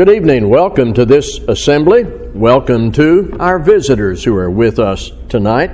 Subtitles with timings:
[0.00, 0.48] Good evening.
[0.48, 2.04] Welcome to this assembly.
[2.04, 5.72] Welcome to our visitors who are with us tonight.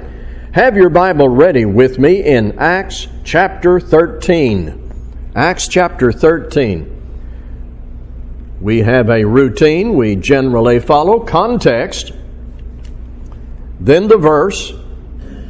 [0.53, 5.31] Have your Bible ready with me in Acts chapter 13.
[5.37, 6.91] Acts chapter 13.
[8.61, 12.11] We have a routine we generally follow context,
[13.79, 14.73] then the verse,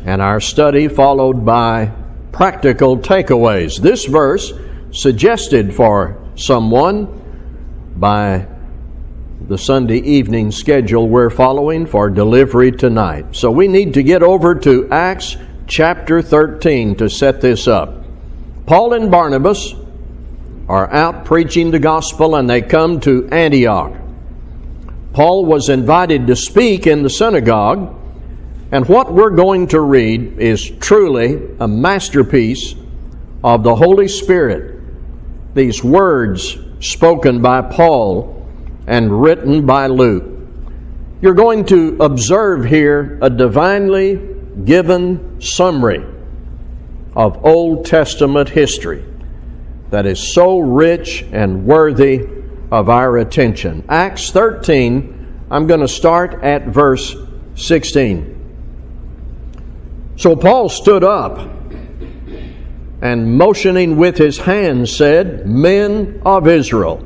[0.04, 1.92] and our study followed by
[2.30, 3.80] practical takeaways.
[3.80, 4.52] This verse,
[4.90, 7.22] suggested for someone
[7.96, 8.48] by
[9.40, 13.36] the Sunday evening schedule we're following for delivery tonight.
[13.36, 15.36] So we need to get over to Acts
[15.66, 18.02] chapter 13 to set this up.
[18.64, 19.74] Paul and Barnabas
[20.68, 23.92] are out preaching the gospel and they come to Antioch.
[25.12, 27.94] Paul was invited to speak in the synagogue,
[28.72, 32.74] and what we're going to read is truly a masterpiece
[33.44, 34.80] of the Holy Spirit.
[35.54, 38.35] These words spoken by Paul
[38.86, 40.24] and written by Luke.
[41.20, 44.20] You're going to observe here a divinely
[44.64, 46.04] given summary
[47.14, 49.04] of Old Testament history
[49.90, 52.26] that is so rich and worthy
[52.70, 53.84] of our attention.
[53.88, 57.16] Acts 13, I'm going to start at verse
[57.54, 58.34] 16.
[60.16, 61.38] So Paul stood up
[63.00, 67.05] and motioning with his hand said, Men of Israel,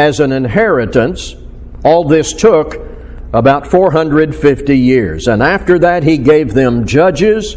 [0.00, 1.34] as an inheritance.
[1.84, 2.74] All this took
[3.34, 5.28] about 450 years.
[5.28, 7.54] And after that, he gave them judges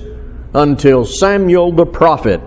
[0.53, 2.41] until Samuel the prophet.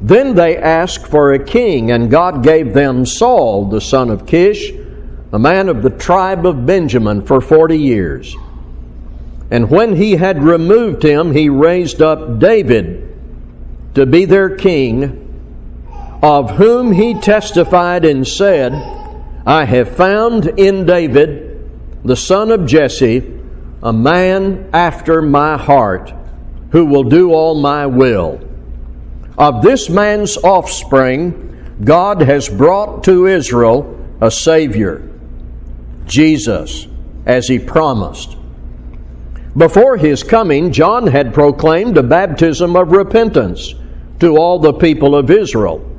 [0.00, 4.70] Then they asked for a king, and God gave them Saul, the son of Kish,
[5.32, 8.36] a man of the tribe of Benjamin, for forty years.
[9.50, 13.12] And when he had removed him, he raised up David
[13.94, 15.23] to be their king,
[16.22, 18.72] of whom he testified and said,
[19.46, 21.70] I have found in David,
[22.04, 23.40] the son of Jesse,
[23.82, 26.12] a man after my heart
[26.70, 28.40] who will do all my will.
[29.36, 35.08] Of this man's offspring, God has brought to Israel a Savior,
[36.06, 36.86] Jesus,
[37.26, 38.36] as he promised.
[39.56, 43.74] Before his coming, John had proclaimed a baptism of repentance
[44.20, 45.90] to all the people of Israel.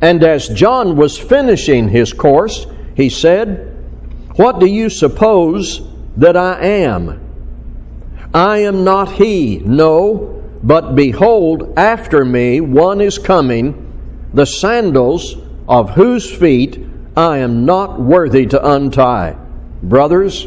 [0.00, 3.74] And as John was finishing his course, he said,
[4.36, 5.82] What do you suppose
[6.16, 7.20] that I am?
[8.32, 13.84] I am not he, no, but behold, after me one is coming,
[14.34, 15.36] the sandals
[15.68, 16.84] of whose feet
[17.16, 19.36] I am not worthy to untie.
[19.82, 20.46] Brothers,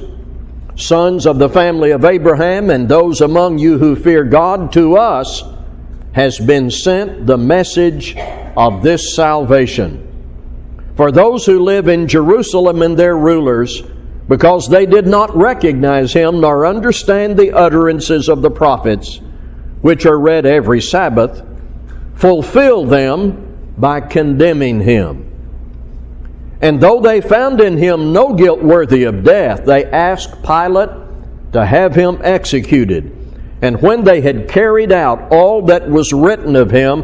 [0.75, 5.43] sons of the family of Abraham, and those among you who fear God, to us
[6.13, 8.15] has been sent the message
[8.57, 10.07] of this salvation.
[10.95, 13.81] For those who live in Jerusalem and their rulers,
[14.27, 19.19] because they did not recognize him nor understand the utterances of the prophets,
[19.81, 21.41] which are read every Sabbath,
[22.15, 25.27] fulfill them by condemning him.
[26.61, 30.89] And though they found in him no guilt worthy of death, they asked Pilate
[31.53, 33.17] to have him executed.
[33.61, 37.03] And when they had carried out all that was written of him,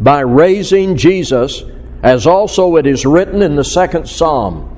[0.00, 1.62] by raising Jesus,
[2.02, 4.70] as also it is written in the second psalm.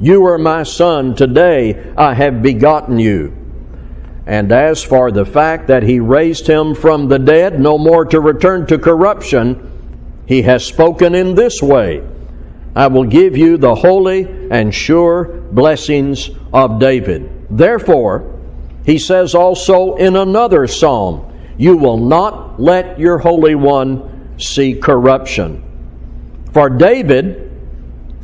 [0.00, 3.36] You are my son, today I have begotten you.
[4.26, 8.20] And as for the fact that he raised him from the dead, no more to
[8.20, 9.70] return to corruption,
[10.26, 12.02] he has spoken in this way
[12.74, 17.30] I will give you the holy and sure blessings of David.
[17.50, 18.40] Therefore,
[18.86, 25.62] he says also in another psalm, You will not let your Holy One see corruption.
[26.52, 27.52] For David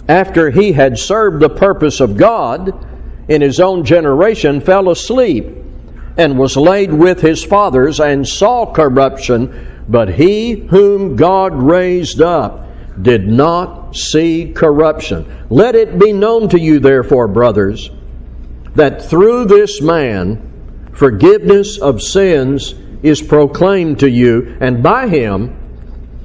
[0.08, 2.87] after he had served the purpose of God
[3.28, 5.46] in his own generation, fell asleep
[6.16, 9.84] and was laid with his fathers and saw corruption.
[9.88, 12.66] But he whom God raised up
[13.00, 15.46] did not see corruption.
[15.50, 17.90] Let it be known to you, therefore, brothers,
[18.75, 20.44] that through this man
[20.93, 25.57] forgiveness of sins is proclaimed to you, and by him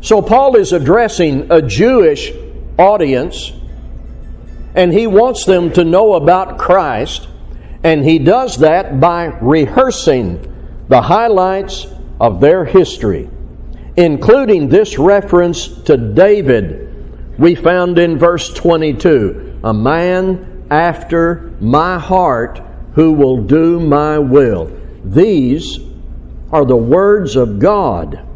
[0.00, 2.32] So, Paul is addressing a Jewish
[2.78, 3.52] audience,
[4.74, 7.28] and he wants them to know about Christ,
[7.82, 10.46] and he does that by rehearsing
[10.88, 11.86] the highlights
[12.20, 13.28] of their history,
[13.96, 16.90] including this reference to David
[17.40, 22.60] we found in verse 22 a man after my heart
[22.94, 24.70] who will do my will.
[25.04, 25.78] These
[26.52, 28.26] are the words of God.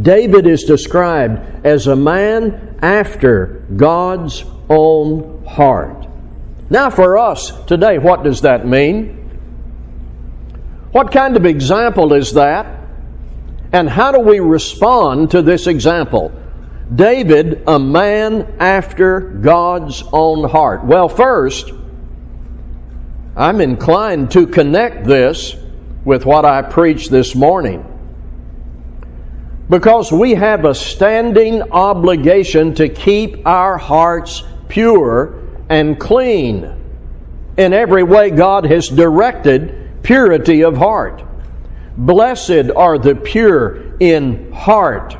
[0.00, 6.06] David is described as a man after God's own heart.
[6.68, 9.22] Now, for us today, what does that mean?
[10.92, 12.66] What kind of example is that?
[13.72, 16.32] And how do we respond to this example?
[16.94, 20.84] David, a man after God's own heart.
[20.84, 21.72] Well, first,
[23.34, 25.56] I'm inclined to connect this
[26.04, 27.95] with what I preached this morning
[29.68, 36.72] because we have a standing obligation to keep our hearts pure and clean
[37.56, 41.24] in every way God has directed purity of heart.
[41.96, 45.16] Blessed are the pure in heart,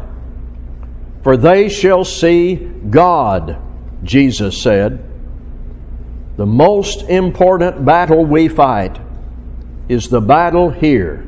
[1.24, 3.58] for they shall see God,
[4.04, 5.02] Jesus said.
[6.36, 9.00] The most important battle we fight
[9.88, 11.26] is the battle here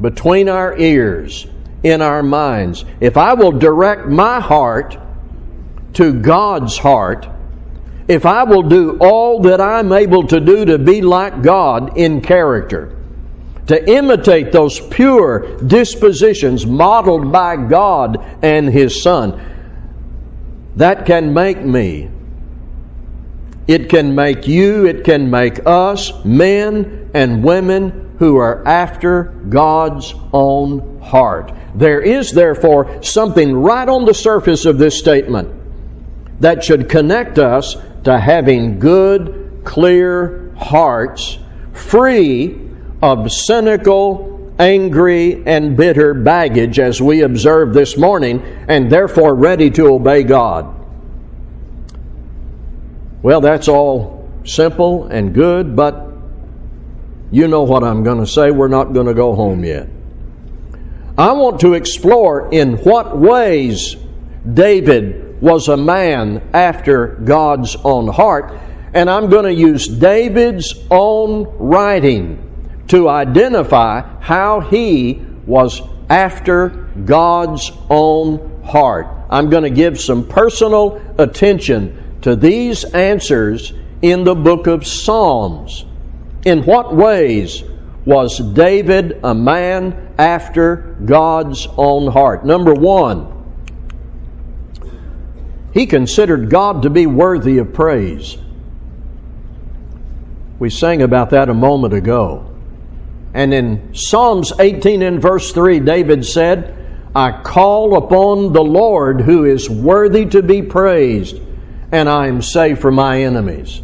[0.00, 1.46] between our ears
[1.84, 2.84] in our minds.
[2.98, 4.98] If I will direct my heart
[5.94, 7.28] to God's heart,
[8.08, 12.20] if I will do all that I'm able to do to be like God in
[12.20, 12.96] character,
[13.66, 19.40] to imitate those pure dispositions modeled by God and His Son,
[20.76, 22.10] that can make me.
[23.66, 30.14] It can make you, it can make us, men and women who are after God's
[30.32, 31.52] own heart.
[31.74, 35.50] There is, therefore, something right on the surface of this statement
[36.40, 41.38] that should connect us to having good, clear hearts,
[41.72, 42.60] free
[43.02, 49.86] of cynical, angry, and bitter baggage, as we observed this morning, and therefore ready to
[49.86, 50.72] obey God.
[53.22, 56.08] Well, that's all simple and good, but
[57.32, 58.50] you know what I'm going to say.
[58.50, 59.88] We're not going to go home yet.
[61.16, 63.96] I want to explore in what ways
[64.52, 68.58] David was a man after God's own heart,
[68.94, 76.68] and I'm going to use David's own writing to identify how he was after
[77.04, 79.06] God's own heart.
[79.30, 83.72] I'm going to give some personal attention to these answers
[84.02, 85.84] in the book of Psalms.
[86.44, 87.62] In what ways
[88.06, 92.44] was David a man after God's own heart?
[92.44, 93.30] Number one,
[95.72, 98.36] he considered God to be worthy of praise.
[100.58, 102.50] We sang about that a moment ago.
[103.32, 106.76] And in Psalms 18 and verse 3, David said,
[107.16, 111.40] I call upon the Lord who is worthy to be praised,
[111.90, 113.82] and I am safe from my enemies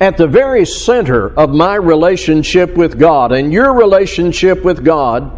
[0.00, 5.32] at the very center of my relationship with God and your relationship with God,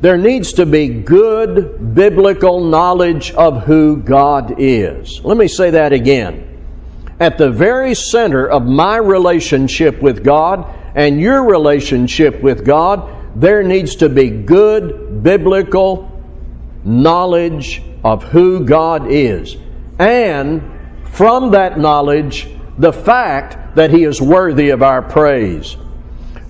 [0.00, 5.24] there needs to be good biblical knowledge of who God is.
[5.24, 6.50] Let me say that again.
[7.20, 13.62] At the very center of my relationship with God and your relationship with God, there
[13.62, 16.10] needs to be good biblical
[16.84, 19.56] knowledge of who God is.
[19.98, 20.62] And
[21.04, 25.76] from that knowledge, the fact that He is worthy of our praise.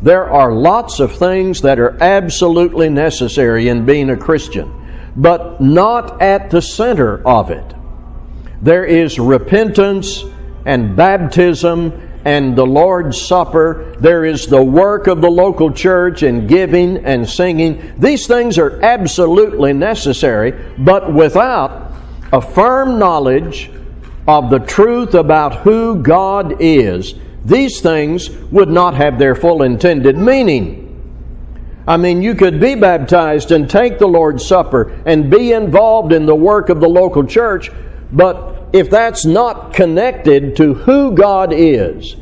[0.03, 4.71] There are lots of things that are absolutely necessary in being a Christian,
[5.17, 7.75] but not at the center of it.
[8.61, 10.25] There is repentance
[10.67, 13.95] and baptism and the Lord's Supper.
[14.01, 17.95] There is the work of the local church and giving and singing.
[17.99, 21.93] These things are absolutely necessary, but without
[22.33, 23.71] a firm knowledge
[24.27, 27.15] of the truth about who God is,
[27.45, 30.81] these things would not have their full intended meaning.
[31.87, 36.25] I mean, you could be baptized and take the Lord's Supper and be involved in
[36.25, 37.71] the work of the local church,
[38.11, 42.17] but if that's not connected to who God is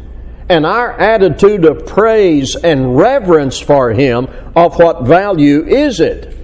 [0.49, 6.37] and our attitude of praise and reverence for Him, of what value is it?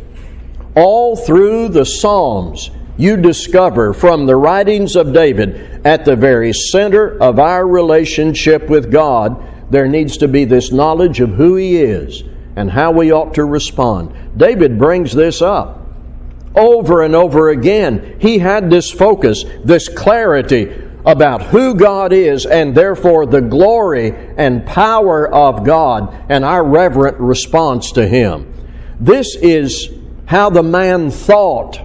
[0.77, 7.17] All through the Psalms, you discover from the writings of David at the very center
[7.23, 12.25] of our relationship with God, there needs to be this knowledge of who He is
[12.57, 14.37] and how we ought to respond.
[14.37, 15.87] David brings this up
[16.57, 18.19] over and over again.
[18.21, 24.67] He had this focus, this clarity about who God is and therefore the glory and
[24.67, 28.53] power of God and our reverent response to Him.
[28.99, 29.91] This is
[30.27, 31.81] how the man thought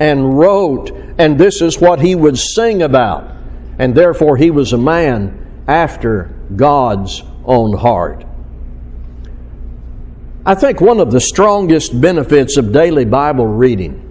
[0.00, 3.34] and wrote, and this is what he would sing about.
[3.78, 8.24] And therefore, he was a man after God's own heart.
[10.46, 14.04] I think one of the strongest benefits of daily Bible reading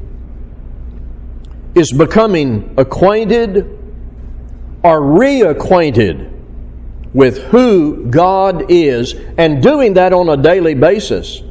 [1.73, 3.57] is becoming acquainted
[4.83, 6.31] or reacquainted
[7.13, 11.41] with who God is and doing that on a daily basis.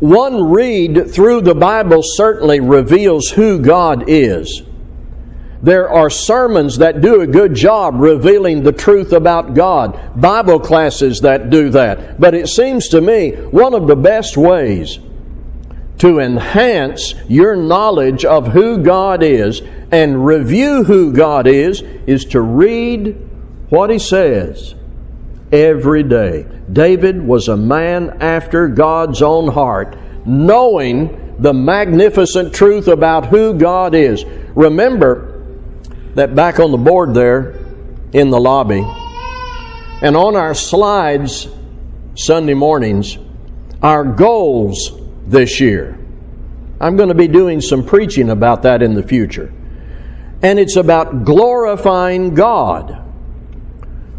[0.00, 4.62] One read through the Bible certainly reveals who God is.
[5.62, 11.20] There are sermons that do a good job revealing the truth about God, Bible classes
[11.20, 12.18] that do that.
[12.18, 14.98] But it seems to me one of the best ways
[15.98, 19.60] to enhance your knowledge of who God is
[19.92, 23.16] and review who God is, is to read
[23.68, 24.74] what He says
[25.52, 26.46] every day.
[26.72, 33.94] David was a man after God's own heart, knowing the magnificent truth about who God
[33.94, 34.24] is.
[34.54, 35.42] Remember
[36.14, 37.58] that back on the board there
[38.12, 38.84] in the lobby,
[40.02, 41.48] and on our slides
[42.14, 43.18] Sunday mornings,
[43.82, 44.92] our goals
[45.26, 45.96] this year.
[46.80, 49.52] I'm going to be doing some preaching about that in the future.
[50.42, 52.99] And it's about glorifying God.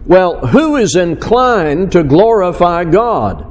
[0.06, 3.46] Well, who is inclined to glorify God?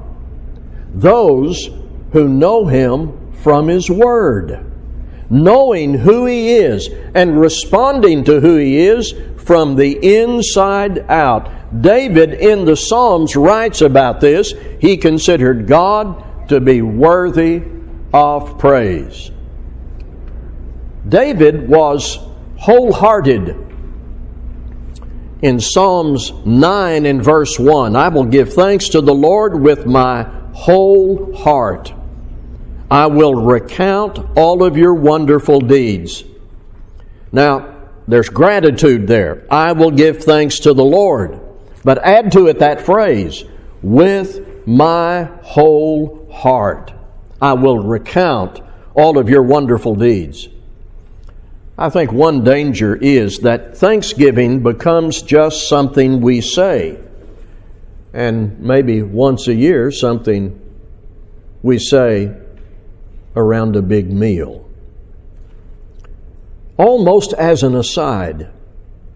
[0.94, 1.68] Those
[2.12, 4.66] who know Him from His Word.
[5.30, 11.82] Knowing who He is and responding to who He is from the inside out.
[11.82, 14.54] David in the Psalms writes about this.
[14.80, 17.62] He considered God to be worthy
[18.12, 19.30] of praise.
[21.08, 22.18] David was
[22.58, 23.69] wholehearted.
[25.42, 30.24] In Psalms 9 and verse 1, I will give thanks to the Lord with my
[30.52, 31.94] whole heart.
[32.90, 36.24] I will recount all of your wonderful deeds.
[37.32, 39.46] Now, there's gratitude there.
[39.50, 41.40] I will give thanks to the Lord.
[41.84, 43.44] But add to it that phrase,
[43.82, 46.92] with my whole heart.
[47.40, 48.60] I will recount
[48.94, 50.48] all of your wonderful deeds.
[51.80, 57.00] I think one danger is that Thanksgiving becomes just something we say,
[58.12, 60.60] and maybe once a year, something
[61.62, 62.36] we say
[63.34, 64.68] around a big meal.
[66.76, 68.50] Almost as an aside,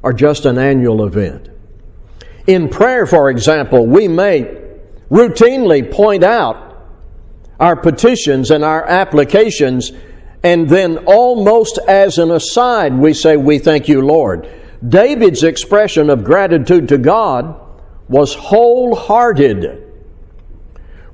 [0.03, 1.51] or just an annual event.
[2.47, 4.45] In prayer, for example, we may
[5.11, 6.79] routinely point out
[7.61, 9.93] our petitions and our applications,
[10.45, 14.47] and then almost as an aside, we say, We thank you, Lord.
[14.87, 17.59] David's expression of gratitude to God
[18.09, 19.83] was wholehearted.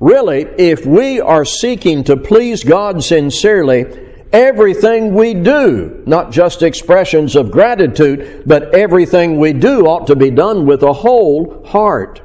[0.01, 3.85] Really, if we are seeking to please God sincerely,
[4.33, 10.31] everything we do, not just expressions of gratitude, but everything we do ought to be
[10.31, 12.21] done with a whole heart.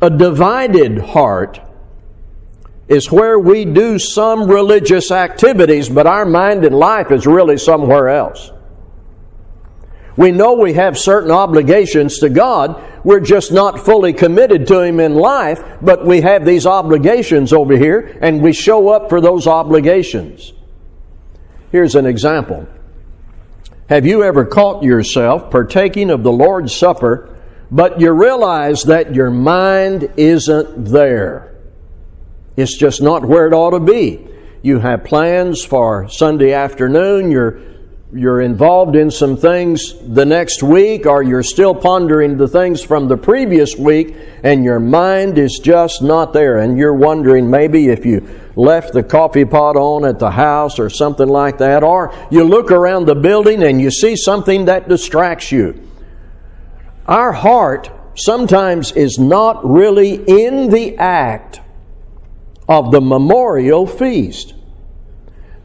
[0.00, 1.60] A divided heart
[2.90, 8.08] is where we do some religious activities, but our mind and life is really somewhere
[8.08, 8.50] else.
[10.16, 12.82] We know we have certain obligations to God.
[13.04, 17.76] We're just not fully committed to Him in life, but we have these obligations over
[17.76, 20.52] here, and we show up for those obligations.
[21.72, 22.66] Here's an example.
[23.88, 27.30] Have you ever caught yourself partaking of the Lord's Supper
[27.70, 31.49] but you realize that your mind isn't there.
[32.56, 34.26] It's just not where it ought to be.
[34.62, 37.60] You have plans for Sunday afternoon, you're
[38.12, 43.06] you're involved in some things the next week, or you're still pondering the things from
[43.06, 48.04] the previous week, and your mind is just not there, and you're wondering maybe if
[48.04, 52.42] you left the coffee pot on at the house or something like that, or you
[52.42, 55.80] look around the building and you see something that distracts you.
[57.06, 61.60] Our heart sometimes is not really in the act
[62.70, 64.54] of the memorial feast.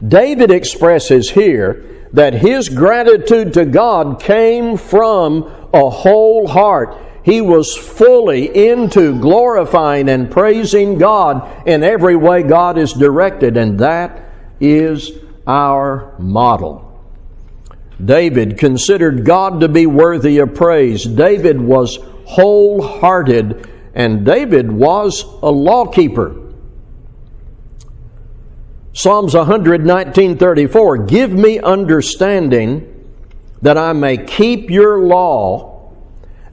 [0.06, 6.96] David expresses here that his gratitude to God came from a whole heart.
[7.22, 13.78] He was fully into glorifying and praising God in every way God is directed, and
[13.78, 14.24] that
[14.60, 15.12] is
[15.46, 16.82] our model.
[18.04, 21.04] David considered God to be worthy of praise.
[21.04, 26.45] David was wholehearted, and David was a lawkeeper.
[28.96, 33.10] Psalms 119:34 Give me understanding
[33.60, 35.92] that I may keep your law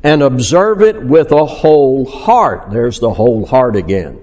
[0.04, 2.70] and observe it with a whole heart.
[2.70, 4.20] There's the whole heart again.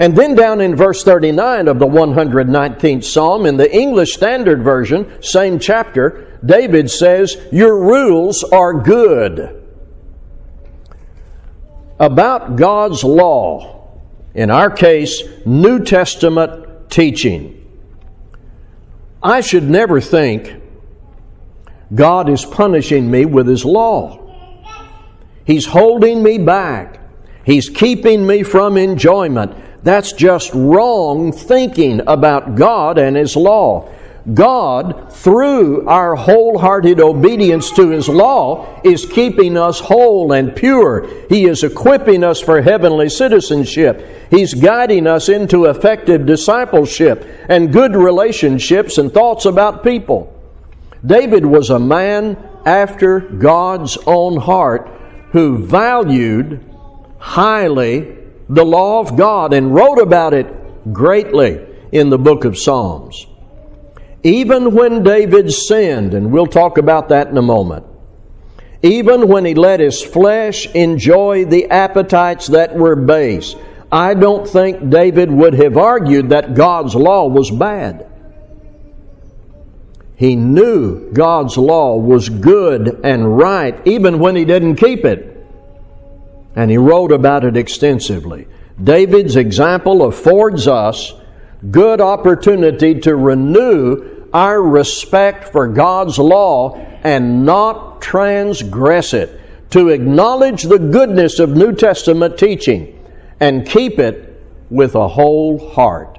[0.00, 5.22] And then down in verse 39 of the 119th Psalm, in the English Standard Version,
[5.22, 9.62] same chapter, David says, Your rules are good.
[12.00, 13.92] About God's law,
[14.34, 17.62] in our case, New Testament teaching.
[19.22, 20.62] I should never think
[21.94, 24.22] God is punishing me with His law.
[25.44, 27.00] He's holding me back.
[27.44, 29.52] He's keeping me from enjoyment.
[29.84, 33.88] That's just wrong thinking about God and His law.
[34.34, 41.08] God, through our wholehearted obedience to His law, is keeping us whole and pure.
[41.28, 44.04] He is equipping us for heavenly citizenship.
[44.30, 50.32] He's guiding us into effective discipleship and good relationships and thoughts about people.
[51.04, 54.90] David was a man after God's own heart
[55.30, 56.64] who valued
[57.18, 58.16] highly
[58.48, 63.26] the law of God and wrote about it greatly in the book of Psalms.
[64.26, 67.86] Even when David sinned, and we'll talk about that in a moment,
[68.82, 73.54] even when he let his flesh enjoy the appetites that were base,
[73.92, 78.10] I don't think David would have argued that God's law was bad.
[80.16, 85.46] He knew God's law was good and right, even when he didn't keep it.
[86.56, 88.48] And he wrote about it extensively.
[88.82, 91.14] David's example affords us
[91.70, 100.64] good opportunity to renew our respect for God's law and not transgress it, to acknowledge
[100.64, 103.02] the goodness of New Testament teaching
[103.40, 106.18] and keep it with a whole heart.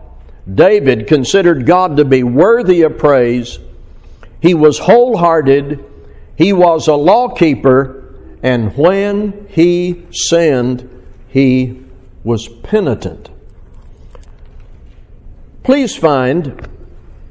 [0.51, 3.59] David considered God to be worthy of praise.
[4.41, 5.85] He was wholehearted.
[6.35, 8.15] He was a lawkeeper.
[8.41, 10.89] And when he sinned,
[11.27, 11.83] he
[12.23, 13.29] was penitent.
[15.61, 16.67] Please find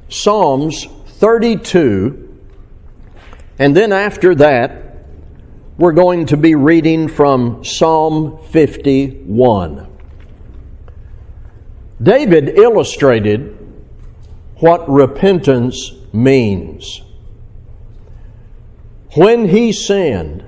[0.09, 2.39] Psalms 32,
[3.59, 5.05] and then after that,
[5.77, 9.87] we're going to be reading from Psalm 51.
[12.01, 13.57] David illustrated
[14.57, 17.01] what repentance means.
[19.13, 20.43] When he sinned,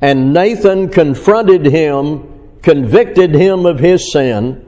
[0.00, 4.64] and Nathan confronted him, convicted him of his sin,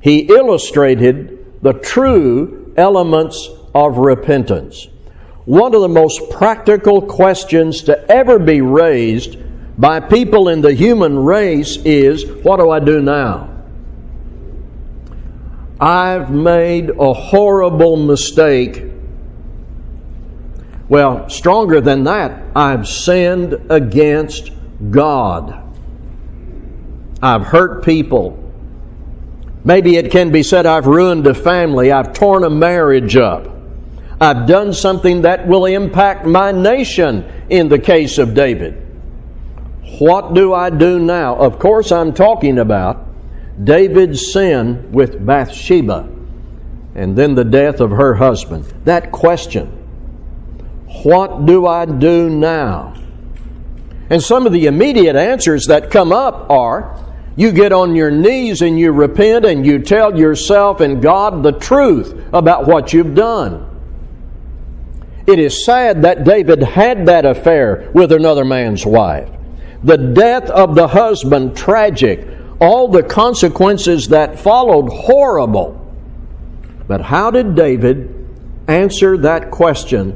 [0.00, 4.88] he illustrated the true elements of repentance.
[5.44, 9.36] One of the most practical questions to ever be raised
[9.78, 13.54] by people in the human race is what do I do now?
[15.80, 18.84] I've made a horrible mistake.
[20.88, 24.50] Well, stronger than that, I've sinned against
[24.90, 25.64] God.
[27.22, 28.47] I've hurt people.
[29.64, 33.48] Maybe it can be said, I've ruined a family, I've torn a marriage up,
[34.20, 38.84] I've done something that will impact my nation in the case of David.
[39.98, 41.36] What do I do now?
[41.36, 43.06] Of course, I'm talking about
[43.62, 46.08] David's sin with Bathsheba
[46.94, 48.64] and then the death of her husband.
[48.84, 49.66] That question,
[51.04, 52.94] what do I do now?
[54.10, 57.04] And some of the immediate answers that come up are
[57.38, 61.52] you get on your knees and you repent and you tell yourself and God the
[61.52, 63.64] truth about what you've done.
[65.24, 69.28] It is sad that David had that affair with another man's wife.
[69.84, 72.26] The death of the husband, tragic.
[72.60, 75.76] All the consequences that followed, horrible.
[76.88, 78.28] But how did David
[78.66, 80.10] answer that question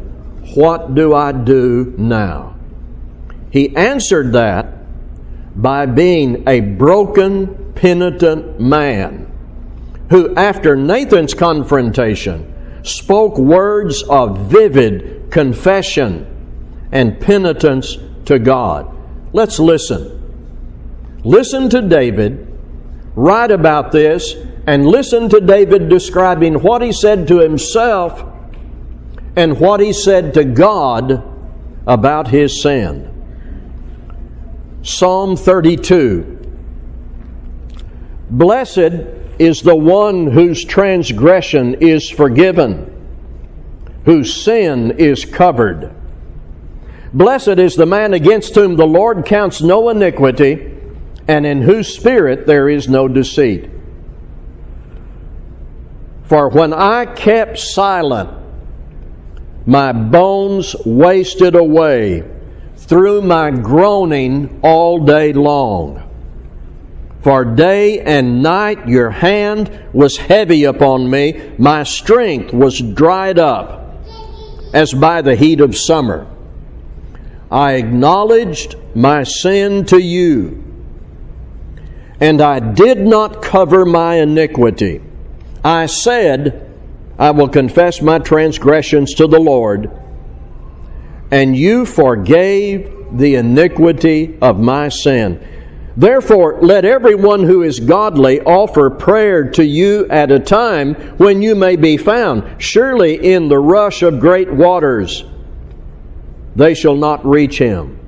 [0.57, 2.57] what do I do now?
[3.53, 4.82] He answered that
[5.55, 9.31] by being a broken, penitent man
[10.11, 16.27] who, after Nathan's confrontation, spoke words of vivid confession
[16.93, 18.95] and penitence to God.
[19.33, 20.19] Let's listen.
[21.25, 22.53] Listen to David
[23.15, 24.35] write about this
[24.67, 28.25] and listen to David describing what he said to himself
[29.37, 31.23] and what he said to God
[31.87, 33.12] about his sin.
[34.83, 36.39] Psalm 32
[38.31, 38.79] Blessed
[39.39, 42.91] is the one whose transgression is forgiven,
[44.05, 45.95] whose sin is covered.
[47.13, 50.77] Blessed is the man against whom the Lord counts no iniquity,
[51.29, 53.71] and in whose spirit there is no deceit.
[56.25, 58.31] For when I kept silent,
[59.65, 62.25] my bones wasted away
[62.87, 66.03] through my groaning all day long.
[67.21, 73.95] For day and night your hand was heavy upon me, my strength was dried up
[74.75, 76.27] as by the heat of summer.
[77.51, 80.65] I acknowledged my sin to you,
[82.19, 85.01] and I did not cover my iniquity.
[85.65, 86.69] I said,
[87.19, 89.91] I will confess my transgressions to the Lord,
[91.33, 95.45] and you forgave the iniquity of my sin.
[95.97, 101.55] Therefore, let everyone who is godly offer prayer to you at a time when you
[101.55, 102.63] may be found.
[102.63, 105.25] Surely in the rush of great waters
[106.55, 107.99] they shall not reach him.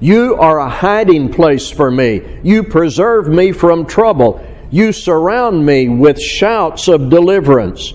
[0.00, 2.22] You are a hiding place for me.
[2.42, 4.44] You preserve me from trouble.
[4.70, 7.94] You surround me with shouts of deliverance.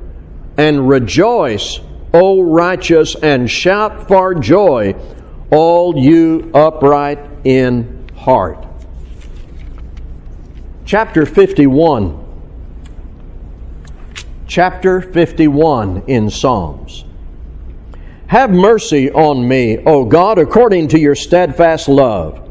[0.57, 1.79] and rejoice,
[2.13, 4.95] O righteous, and shout for joy,
[5.49, 8.65] all you upright in heart.
[10.85, 12.19] Chapter 51.
[14.47, 17.05] Chapter 51 in Psalms.
[18.27, 22.49] Have mercy on me, O God, according to your steadfast love.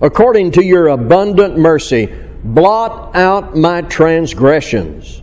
[0.00, 2.12] According to your abundant mercy,
[2.44, 5.22] blot out my transgressions.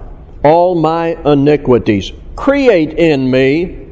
[0.43, 2.11] all my iniquities.
[2.35, 3.87] Create in me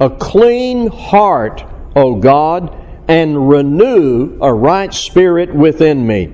[0.00, 1.64] a clean heart,
[1.96, 6.32] O God and renew a right spirit within me.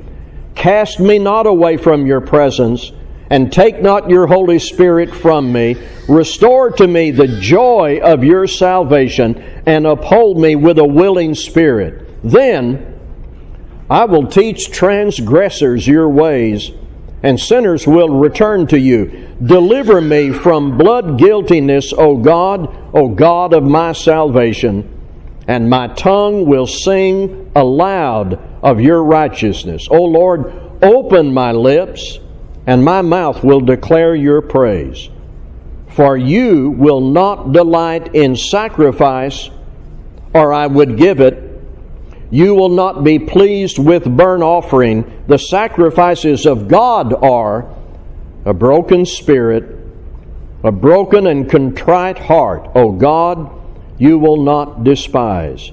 [0.54, 2.92] Cast me not away from your presence,
[3.30, 5.76] and take not your Holy Spirit from me.
[6.08, 12.08] Restore to me the joy of your salvation, and uphold me with a willing spirit.
[12.22, 12.98] Then
[13.88, 16.70] I will teach transgressors your ways,
[17.22, 19.28] and sinners will return to you.
[19.44, 25.00] Deliver me from blood guiltiness, O God, O God of my salvation
[25.50, 29.88] and my tongue will sing aloud of your righteousness.
[29.90, 32.20] O Lord, open my lips,
[32.68, 35.08] and my mouth will declare your praise.
[35.88, 39.50] For you will not delight in sacrifice,
[40.32, 41.49] or I would give it.
[42.30, 45.24] You will not be pleased with burnt offering.
[45.26, 47.74] The sacrifices of God are
[48.44, 49.76] a broken spirit,
[50.62, 52.70] a broken and contrite heart.
[52.76, 53.50] O God,
[53.98, 55.72] you will not despise.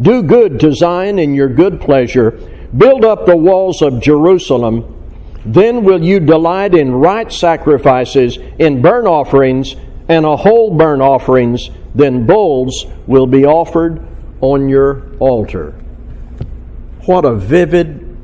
[0.00, 2.30] Do good to Zion in your good pleasure.
[2.76, 4.90] Build up the walls of Jerusalem.
[5.44, 9.76] Then will you delight in right sacrifices, in burnt offerings,
[10.08, 11.70] and a whole burnt offerings.
[11.94, 14.04] Then bulls will be offered
[14.40, 15.72] on your altar.
[17.06, 18.16] What a vivid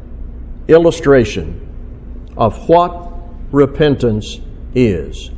[0.68, 3.12] illustration of what
[3.52, 4.40] repentance
[4.74, 5.30] is.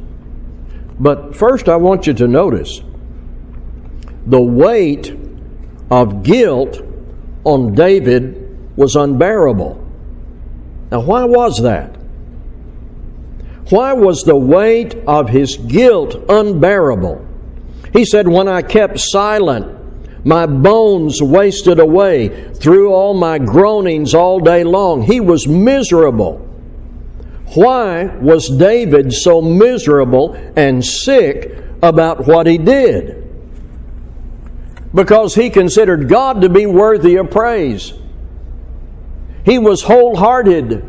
[0.99, 2.81] But first, I want you to notice
[4.27, 5.17] the weight
[5.91, 6.81] of guilt
[7.45, 9.79] on David was unbearable.
[10.91, 11.97] Now, why was that?
[13.71, 17.27] Why was the weight of his guilt unbearable?
[17.93, 19.82] He said, When I kept silent,
[20.25, 25.03] my bones wasted away through all my groanings all day long.
[25.03, 26.39] He was miserable.
[27.55, 33.23] Why was David so miserable and sick about what he did?
[34.95, 37.95] because he considered God to be worthy of praise.
[39.45, 40.89] He was wholehearted.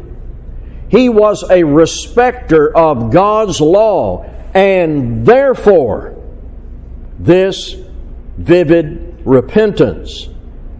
[0.89, 6.22] He was a respecter of God's law, and therefore,
[7.17, 7.76] this
[8.38, 10.30] vivid repentance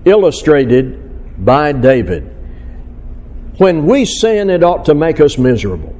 [0.06, 2.30] illustrated by David.
[3.58, 5.96] When we sin, it ought to make us miserable.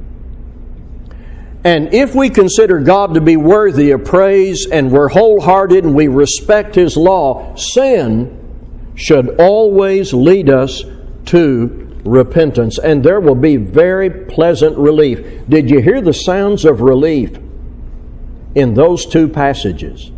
[1.64, 6.08] And if we consider God to be worthy of praise and we're wholehearted and we
[6.08, 8.40] respect His law, sin
[8.96, 10.82] should always lead us
[11.26, 12.78] to repentance.
[12.78, 15.48] And there will be very pleasant relief.
[15.48, 17.38] Did you hear the sounds of relief
[18.54, 20.10] in those two passages?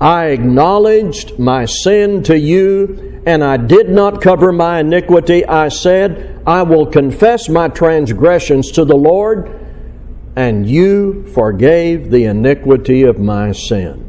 [0.00, 5.44] I acknowledged my sin to you, and I did not cover my iniquity.
[5.44, 9.60] I said, I will confess my transgressions to the Lord
[10.36, 14.06] and you forgave the iniquity of my sin.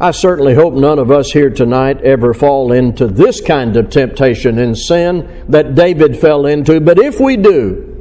[0.00, 4.58] I certainly hope none of us here tonight ever fall into this kind of temptation
[4.58, 7.91] and sin that David fell into, but if we do,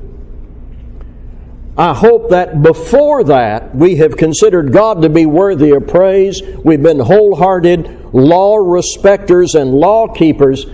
[1.78, 6.42] I hope that before that we have considered God to be worthy of praise.
[6.64, 10.66] We've been wholehearted law respecters and law keepers,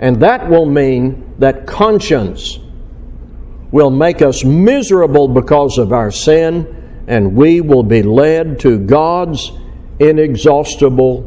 [0.00, 2.58] and that will mean that conscience
[3.70, 9.52] will make us miserable because of our sin, and we will be led to God's
[10.00, 11.22] inexhaustible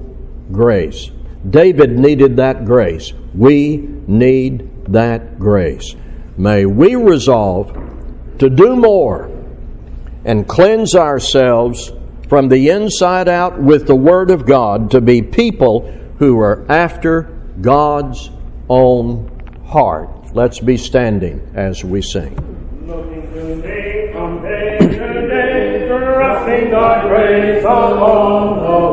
[0.52, 1.10] grace.
[1.50, 3.14] David needed that grace.
[3.34, 5.96] We need that grace.
[6.38, 7.92] May we resolve
[8.43, 9.32] to do more
[10.25, 11.93] and cleanse ourselves
[12.27, 17.21] from the inside out with the Word of God to be people who are after
[17.62, 18.29] God's
[18.67, 19.29] own
[19.65, 20.36] heart.
[20.36, 22.36] Let's be standing as we sing.
[22.86, 23.32] Looking
[24.12, 28.92] from day to day, trusting grace alone.